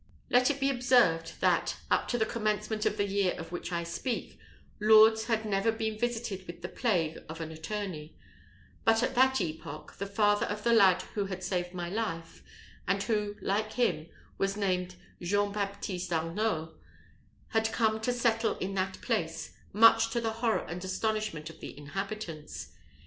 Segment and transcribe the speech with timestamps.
[0.31, 3.83] Let it be observed, that, up to the commencement of the year of which I
[3.83, 4.39] speak,
[4.79, 8.17] Lourdes had never been visited with the plague of an attorney;
[8.83, 12.41] but at that epoch, the father of the lad who had saved my life,
[12.87, 14.07] and who, like him,
[14.39, 16.73] was named Jean Baptiste Arnault,
[17.49, 21.77] had come to settle in that place, much to the horror and astonishment of the
[21.77, 22.71] inhabitants.